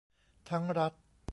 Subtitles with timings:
[0.49, 0.93] ทั้งรัฐ